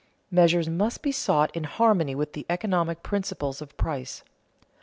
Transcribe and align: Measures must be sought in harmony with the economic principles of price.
Measures 0.31 0.67
must 0.67 1.03
be 1.03 1.11
sought 1.11 1.55
in 1.55 1.63
harmony 1.63 2.15
with 2.15 2.33
the 2.33 2.43
economic 2.49 3.03
principles 3.03 3.61
of 3.61 3.77
price. 3.77 4.23